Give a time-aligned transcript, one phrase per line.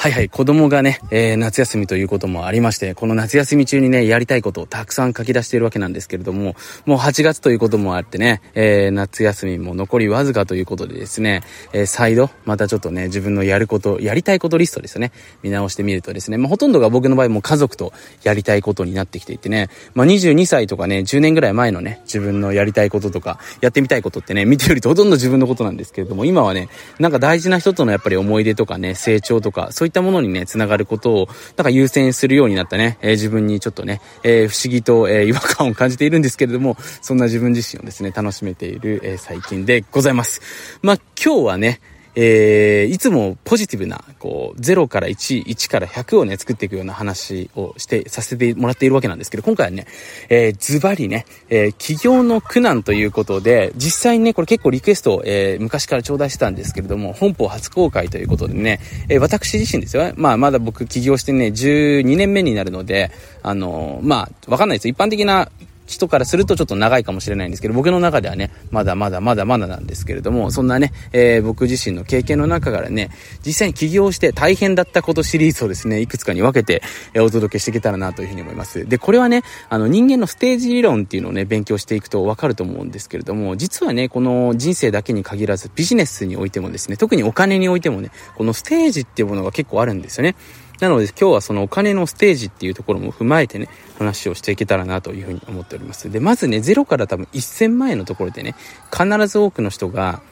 [0.00, 6.54] はいはい、子供がね、えー、夏休みということもありまして、この夏休み中にね、やりたいことをたくさん書き出しているわけなんですけれども、
[6.86, 11.42] もう8月ということもあってね、えー、夏休みも残りわずかということでですね、
[11.72, 15.10] えー、再度、またちょっとね、自分のやること、やりたいことリストですね、
[15.42, 26.68] 見直してみるとですね、まあ、ほとんどが僕の場合も家族とやりたいことになってきていてね、まあ、22歳とかね、10年ぐらい前のね、自分のやりたいこととか、やってみたいことってね、見てるとほとんど自分のことなんですけれども、今はね、
[27.00, 40.40] なんか大事な人とのやっぱり思い出とかね、成長とか、そういったものにね、繋がることを、なんか優先するようになったね、えー、自分にちょっとね、えー、不思議と、えー、違和感を感じているんですけれども、そんな自分自身をですね、楽しめている、え最近でございます。
[40.82, 41.80] まあ、今日はね、
[42.20, 49.86] えー、いつもポジティブな、こう、0から1、1から100をね、作っていくような話をして、させてもらっているわけなんですけど、今回はね、
[50.28, 60.12] えー、ズバリね、えー、起業の苦難ということで、実際にね、これ結構リクエストを、えー、昔から頂戴してたんですけれども、本邦初公開ということでね、えー、私自身ですよ。
[60.16, 63.12] まあ、まだ僕起業してね、12年目になるので、
[63.44, 64.88] あのー、まあ、わかんないです。
[64.88, 65.48] 一般的な
[65.88, 73.10] 人からするとちょっと長いかもしれないんですけど、僕の中ではね、まだまだまだまだなんですけれども、そんなね、えー、僕自身の経験の中からね、
[73.44, 76.82] 実際に起業して大変だったことシリーズをですね、いくつかに分けて、
[77.14, 78.86] えー、お届けしていけたらなというふうに思います。
[78.86, 90.36] で、これはね、あの人間のステージ理論っていうのをね、勉強していくとわかると思うんですけれども、実はね、この人生だけに限らずビジネスにおいてもですね、特にお金においてもね、このステージっていうものが結構あるんですよね。
[90.80, 96.10] なので今日はそのお金のステージっていうところも踏まえてね、話をしていけたらなというふうに思っております。
[96.10, 98.54] で、まずね、0から多分1000万円のところでね、
[98.92, 100.22] 必ず多くの人が、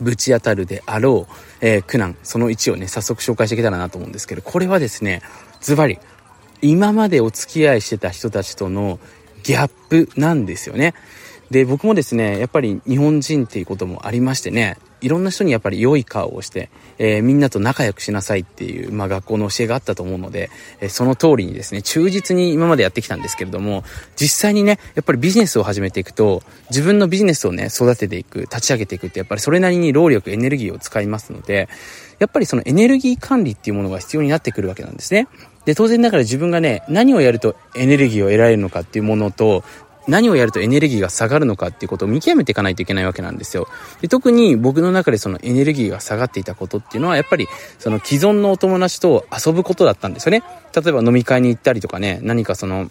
[0.00, 5.20] ぶち当たるであろう、えー、苦難、その1をね、早速紹介していけたらなと思うんですけど、これはですね、
[5.60, 5.98] ズバリ、
[6.62, 8.98] 今までお付き合いしてた人たちとの
[9.42, 10.94] ギャップなんですよね。
[11.50, 23.84] で、僕もですね、やっぱり日本人っていうこともありましてね、いろんな人にやっぱり良い顔をして、えー、みんなと仲良くしなさいっていう、まあ学校の教えがあったと思うので、えー、その通りにですね、忠実に今までやってきたんですけれども、
[24.16, 31.68] 実際にね、やっぱりビジネスを始めていくと、自分のビジネスをね、育てていく、立ち上げていくって、やっぱりそれなりに労力、エネルギーを使いますので、
[32.18, 35.26] やっぱりそのエネルギー管理っていうものが必要になってくるわけなんですね。
[35.64, 39.64] で、当然ながら自分がね、何をやるとエネルギーを得られるのかっていうものと、
[40.10, 43.68] 何をやるとエネルギーが下がるのかっていうことを見極めていかないといけないわけなんですよ。
[44.00, 47.46] で特に僕の中でそのエネルギーが下がっていたことっていうのはやっぱり
[47.78, 50.42] その既存のお友達と遊ぶことだったんですよね。
[50.74, 52.90] 例えば飲み会に行ったりとかね、何かその、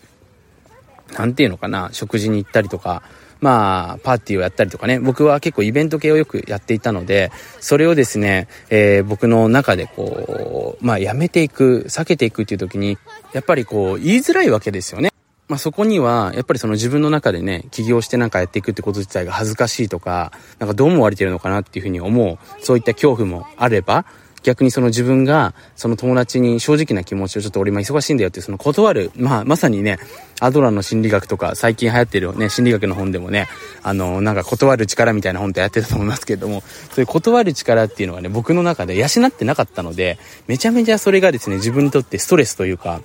[1.17, 3.03] なんていうのかな、食事に行ったりとか、
[3.41, 12.97] まあ、パーティーをやったりとかね、僕は結構イベント系をよくやっていたので、それをですね、えー、僕の中でこう、まあ、やめていく、避けていくっていう時に、
[13.33, 15.13] やっぱりこう、言いづらいわけですよね。
[15.49, 24.05] まあ、そこには、やっぱりその自分の中でね、起業してなんかやっていくってこと自体が恥ずかしいとか、なんかどう思われてるのかなっていうふうに思う、そういった恐怖もあれば、
[24.43, 29.97] 逆にその自分が、その友達に正直な気持ちをちょっと俺今忙しいんだよって、その断る、まあ、まさにね、
[30.39, 33.47] アドラーの心理学とか、最近流行ってるね、心理学の本でもね、
[33.81, 36.61] あの、なんか断る力みたいな本ってやってたと思いますけれども、
[36.91, 43.01] そういう断る力っていうのがね、僕の中で養ってなかったので、めちゃめちゃそれがですね、自分にとってストレスというか、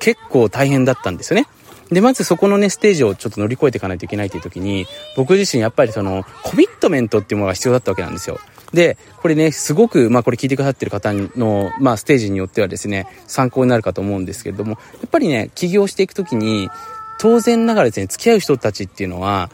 [0.00, 1.46] 結構大変だったんですよね。
[1.90, 4.86] で、まずそこのね、ステージをちょっと乗り越えていかないといけないという時に、
[5.16, 8.38] 僕自身やっぱりその、コミットメントっていうものが必要だったわけなんですよ。
[8.72, 16.68] で、これね、すごく、まあこれ聞いてくださってる方の、まあステージによってはですね、参考になるかと思うんですけれども、やっぱりね、起業していく時に、
[17.20, 19.50] 当然ながらですね、付き合う人たちっていうのは、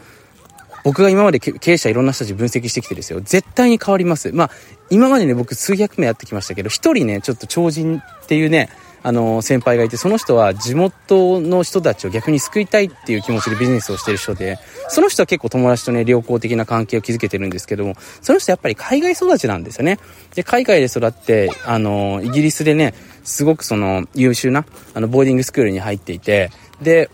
[0.83, 4.33] 僕が今まで経営者いろんな人たち分析してきてですよ、絶対に変わります。
[4.33, 4.51] まあ、
[4.89, 8.71] 今までね、僕数百名やってきましたけど、一人ね、ちょっと超人っていうね、
[9.03, 19.99] あの、先輩がいて、その人は地元の人たちを逆に救いたいっていう気持ちでビジネスをしてる人で、その人は結構友達とね、良好的な関係を築けてるんですけども、その人やっぱり海外育ちなんですよね。
[20.35, 22.95] で、海外で育って、あの、イギリスでね、
[23.25, 26.51] すごくその優秀な、あの、ボーディングスクールに入っていて、
[26.83, 27.11] で、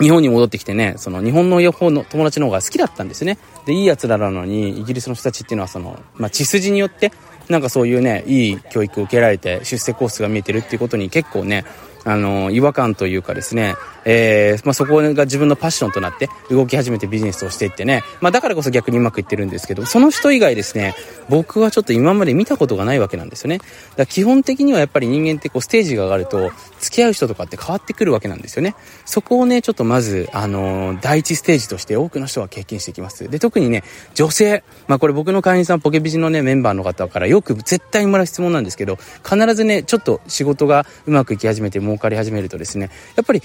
[0.00, 3.38] 日本に戻ってきてね、その日本の方の友達の方が好きだったんですね。
[3.64, 7.12] で、いい奴らなのに、イギリスの人たちっていうのはその、まあ、血筋によって、
[7.48, 11.64] なんかそういうね、いい教育を受けられて出世コースが見えてるっていうことに結構ね、
[12.04, 20.94] あの、違和感というかですね、えー、まあ、そこが自分のパッションとなって動き始めてビジネスをしていってね、まあ、だからこそ逆にうまくいってるんですけど、その人以外ですね、
[21.28, 23.58] 僕はちょっと今まで見たことがないわけなんですよね。
[23.58, 23.68] だか
[23.98, 26.50] ら基本的にはやっぱり人間ってこうステージが上がると、
[26.80, 28.74] 付き合う人とかって変わってくるわけなんですよね。
[29.04, 33.28] そこをね、ちょっとまず、あのー、第一ステージとして多くの人は経験していきます。
[33.28, 33.82] で、特にね、
[34.14, 43.42] 女性、まあ、これ僕の会員さん、ポケビジのね、メンバーの方からよく絶対にもらう質問なんですけど、必ずね、ちょっと仕事がうまくいき始めて儲かり始めるとですね、やっぱり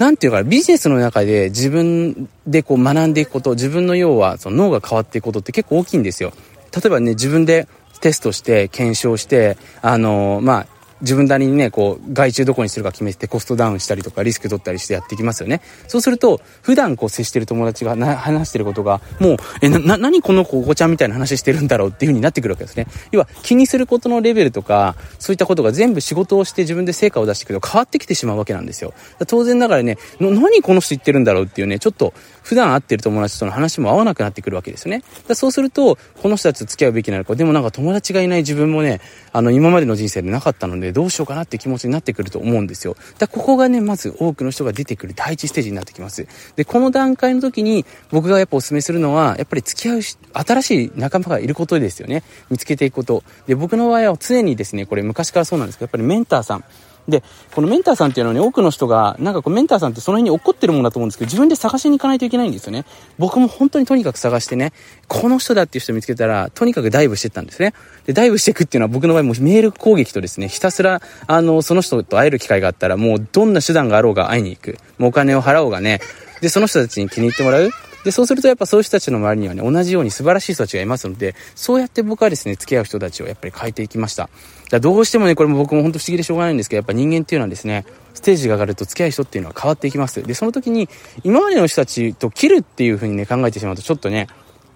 [0.00, 6.32] なんていうか、ビジネスの中で自分でこう学んでいくこと、自分の要はその脳が変わっていくことって結構大きいんですよ。
[6.74, 7.68] 例えばね、自分で
[8.00, 10.66] テストして、検証して、あのまあ、
[11.00, 15.60] 自分なりにね、こう、外注どこにするか決めてコストダウンしたりとかリスク取ったりしてやっていきますよね。
[15.88, 22.86] そうすると、普段こう接してる友達が話してることが、もう、え、な、何この子、お子ちゃんみたいな話してるんだろうっていう風になってくるわけですね。
[23.12, 28.92] 要は、気にすることのレベルとか、そういったことが全部仕事をして自分で成果を出していくと変わってきてしまうわけなんですよ。
[29.26, 32.12] 当然ながらね、何この人言ってるんだろうっていうね、ちょっと、
[32.42, 35.02] 普段会ってる友達との話も合わなくなってくるわけですよね。
[35.28, 39.00] だそうすると、この人たちと付き合うべきなのか、でもなんか友達がいない自分もね、
[39.32, 42.96] あの、今までの人生でなかったので、どうしようかなって気持ちになってくると思うんですよ。
[43.18, 46.26] だここがね、まず多くの人が出てくる第一ステージになってきます。
[46.56, 52.22] で、この段階の時に、僕がやっぱお勧めするのは、やっぱり付き合うし新しい仲間がいることですよね。
[52.50, 53.22] 見つけていくこと。
[53.46, 56.64] で、僕の場合は常にですね、これ昔からそうなんですけど、やっぱりメンターさん、
[57.08, 57.22] で、
[57.54, 62.84] このメンターさんっていうのはね、多くの人が、なんかこうメンターさんってその辺に起こってるものだと思うんですけど、自分で探しに行かないといけないんですよね。
[63.18, 64.72] 僕も本当にとにかく探してね、
[65.08, 67.74] この人だっていう人見つけたら、とにかくダイブしてったんですね。
[68.06, 74.78] で、ダイブしていくっていうのは僕の場合もメール攻撃とですね、ひたすら、あの、その人と会える機会があったら、もうどんな手段があろうが会いに行く。
[74.98, 76.00] もうお金を払おうがね、
[76.40, 77.70] で、その人たちに気に入ってもらう。
[78.04, 84.30] で、そうするとやっぱそういう人たちの周りにはね、同じように素晴らしい人たちがいますので、そうやって僕はですね、付き合う人たちをやっぱり変えていきました。
[84.70, 90.22] だどうしてもね、これも僕も本当不思議でしょうがないんですけど、やっぱ人間っていうのはですね、ステージが上がると付き合う人っていうのは変わっていきます。
[90.22, 90.88] で、その時に、
[91.24, 94.28] 今までの人たちと切るっていう風にね、考えてしまうと、ちょっとね、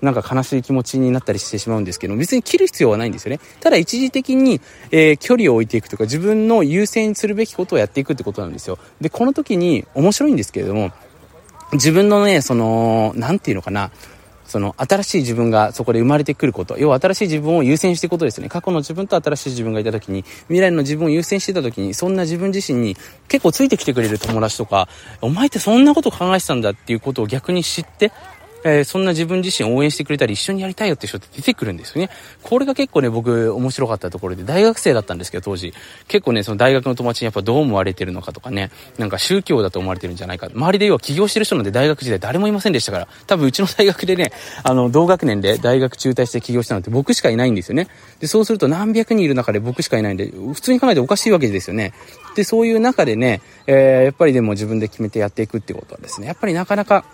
[0.05, 3.41] なんか悲しい気持ちになったりしてしまうんですけど、別に切る必要はないんですよね。
[3.61, 4.61] ただ一時的に、
[4.91, 8.79] えー、距離を置いていくとか、自分の優先するべきことをやっていくってことなんですよ。
[9.01, 10.93] で、この時に面白いんですけれども、
[11.73, 13.91] 自分のね、その、なんていうのかな、
[14.47, 18.49] その新しい自分がそこで生まれてくること、要は新しい自分を優先していくことですね。
[18.49, 22.97] 過去の自分と新しい自分がいた時に、未来の自分を優先してた時に、そんな自分自身に
[23.29, 24.89] 結構ついてきてくれる友達とか、
[25.21, 28.13] お前ってそんなこと考えてたんだっていうことを逆に知って、
[28.65, 32.11] えー、そんな自分自身応援してくれたり一緒にやりたいよって人って出てくるんですよね。
[32.43, 35.75] これが結構ね、僕面白かったところで、大学生だったんですけど、当時。
[36.09, 40.49] 結構ね、その大学の友達にやっぱどう思われてるのかとかね、なんか宗教だと思われてるんじゃないか。
[40.53, 44.33] 周りで要は起業してる人なんで大学時代誰もいませんでしたから、多分うちの大学でね、
[44.63, 47.89] あの、同学年で大学中退して起業したのって僕しかいないんですよね。
[48.21, 51.93] で、そうすると何百人いる中で僕しかいないんで、普通に考えておかしいわけですよね。
[52.35, 57.05] で、そういう中でね、えー、やっぱりでも自分で決めてやっていくってことはですね、やっぱりなかなか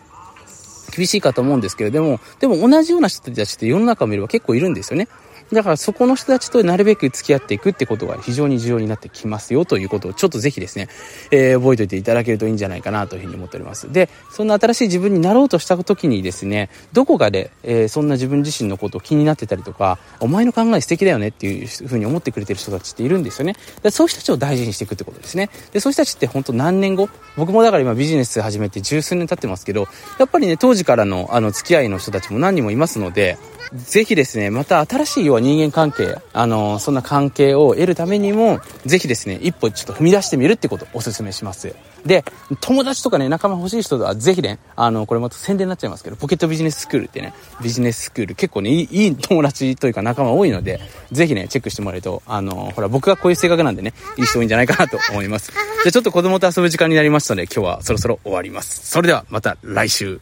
[0.90, 5.08] 厳しいかと思うんですけれども、でも同じような人たちって世の中を見れば結構いるんですよね。
[5.52, 10.88] だからそこの人たちとなるべく付き合っていくってことが非常に重要になってきますよということをちょっとぜひですね、
[11.30, 13.92] えー、覚えておいていただけるといいんじゃないかなというふうに思っております。
[13.92, 23.54] で、そんな新しい自分になろうとした時にですね、どこかで、えー、そんな自分自身のことを気になってたりとか、お前の考え素敵だよねっていうふうに思ってくれてる人たちっているんですよね。
[23.82, 25.50] でそういう人たちを大事にしていくってことですね。
[25.72, 29.86] で、そういう人たちって本当何年後僕もだから今ビジネス始めて十数年経ってますけど、
[30.18, 33.38] やっぱりね、当時からのあの付き合いの人たちも何人もいますので、
[33.72, 41.74] ぜひですね、また新しい要人間関係、あの、そんな関係を得るためにも、ぜひですね、一歩ちょっと踏み出してみるってことをお勧めします。
[42.04, 42.24] で、
[42.60, 50.80] 友達とかね、仲間欲しい人はぜひね、あの、これまた宣伝になっちゃいますけど、ポケットビジネススクールってね、ビジネススクール結構ね、いいいい友達というか仲間多いので、
[51.12, 55.52] ぜひね、チェックしてもらえると、あの、ほら、僕がこういう性格なんでね、いい人多いんじゃないかなと思います。
[55.52, 58.90] じゃあちょっと子供と遊ぶ時間になりましたので、今日はそろそろ終わります。
[58.90, 60.20] それではまた来週。